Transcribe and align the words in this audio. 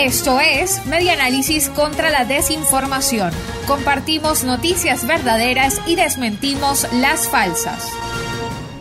Esto 0.00 0.40
es 0.40 0.84
Media 0.86 1.12
Análisis 1.12 1.68
contra 1.68 2.10
la 2.10 2.24
Desinformación. 2.24 3.30
Compartimos 3.66 4.42
noticias 4.42 5.06
verdaderas 5.06 5.80
y 5.86 5.96
desmentimos 5.96 6.88
las 6.94 7.28
falsas. 7.28 7.92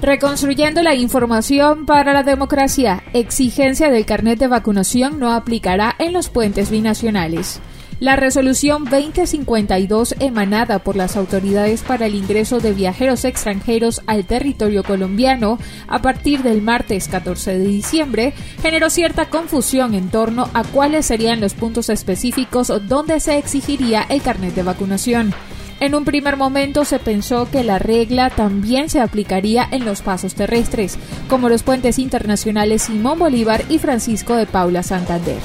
Reconstruyendo 0.01 0.81
la 0.81 0.95
información 0.95 1.85
para 1.85 2.13
la 2.13 2.23
democracia, 2.23 3.03
exigencia 3.13 3.91
del 3.91 4.05
carnet 4.05 4.39
de 4.39 4.47
vacunación 4.47 5.19
no 5.19 5.33
aplicará 5.33 5.93
en 5.99 6.13
los 6.13 6.29
puentes 6.29 6.71
binacionales. 6.71 7.59
La 8.01 8.15
resolución 8.15 8.85
2052 8.85 10.15
emanada 10.19 10.79
por 10.79 10.95
las 10.95 11.15
autoridades 11.15 11.83
para 11.83 12.07
el 12.07 12.15
ingreso 12.15 12.59
de 12.59 12.73
viajeros 12.73 13.25
extranjeros 13.25 14.01
al 14.07 14.25
territorio 14.25 14.81
colombiano 14.81 15.59
a 15.87 16.01
partir 16.01 16.41
del 16.41 16.63
martes 16.63 17.07
14 17.07 17.59
de 17.59 17.67
diciembre 17.67 18.33
generó 18.63 18.89
cierta 18.89 19.29
confusión 19.29 19.93
en 19.93 20.09
torno 20.09 20.49
a 20.55 20.63
cuáles 20.63 21.05
serían 21.05 21.41
los 21.41 21.53
puntos 21.53 21.89
específicos 21.89 22.73
donde 22.87 23.19
se 23.19 23.37
exigiría 23.37 24.01
el 24.09 24.23
carnet 24.23 24.55
de 24.55 24.63
vacunación. 24.63 25.31
En 25.79 25.93
un 25.93 26.03
primer 26.03 26.37
momento 26.37 26.85
se 26.85 26.97
pensó 26.97 27.51
que 27.51 27.63
la 27.63 27.77
regla 27.77 28.31
también 28.31 28.89
se 28.89 28.99
aplicaría 28.99 29.67
en 29.69 29.85
los 29.85 30.01
pasos 30.01 30.33
terrestres, 30.33 30.97
como 31.29 31.49
los 31.49 31.61
puentes 31.61 31.99
internacionales 31.99 32.81
Simón 32.81 33.19
Bolívar 33.19 33.63
y 33.69 33.77
Francisco 33.77 34.35
de 34.35 34.47
Paula 34.47 34.81
Santander. 34.81 35.37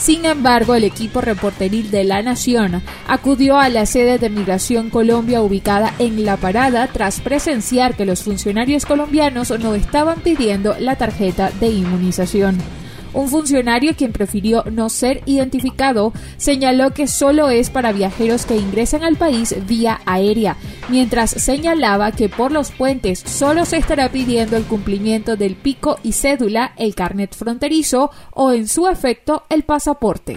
Sin 0.00 0.24
embargo, 0.24 0.74
el 0.74 0.84
equipo 0.84 1.20
reporteril 1.20 1.90
de 1.90 2.04
La 2.04 2.22
Nación 2.22 2.82
acudió 3.06 3.58
a 3.58 3.68
la 3.68 3.84
sede 3.84 4.18
de 4.18 4.30
Migración 4.30 4.88
Colombia 4.88 5.42
ubicada 5.42 5.92
en 5.98 6.24
La 6.24 6.38
Parada 6.38 6.86
tras 6.86 7.20
presenciar 7.20 7.94
que 7.94 8.06
los 8.06 8.22
funcionarios 8.22 8.86
colombianos 8.86 9.50
no 9.60 9.74
estaban 9.74 10.20
pidiendo 10.20 10.74
la 10.78 10.96
tarjeta 10.96 11.50
de 11.60 11.68
inmunización. 11.68 12.79
Un 13.12 13.28
funcionario 13.28 13.94
quien 13.96 14.12
prefirió 14.12 14.64
no 14.70 14.88
ser 14.88 15.22
identificado 15.26 16.12
señaló 16.36 16.92
que 16.94 17.06
solo 17.06 17.50
es 17.50 17.70
para 17.70 17.92
viajeros 17.92 18.46
que 18.46 18.56
ingresan 18.56 19.02
al 19.02 19.16
país 19.16 19.54
vía 19.66 20.00
aérea, 20.06 20.56
mientras 20.88 21.30
señalaba 21.30 22.12
que 22.12 22.28
por 22.28 22.52
los 22.52 22.70
puentes 22.70 23.20
solo 23.20 23.64
se 23.64 23.78
estará 23.78 24.10
pidiendo 24.10 24.56
el 24.56 24.64
cumplimiento 24.64 25.36
del 25.36 25.56
pico 25.56 25.98
y 26.02 26.12
cédula, 26.12 26.72
el 26.76 26.94
carnet 26.94 27.34
fronterizo 27.34 28.10
o 28.32 28.52
en 28.52 28.68
su 28.68 28.86
efecto 28.88 29.44
el 29.48 29.64
pasaporte. 29.64 30.36